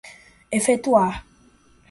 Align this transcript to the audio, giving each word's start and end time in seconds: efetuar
efetuar 0.51 1.13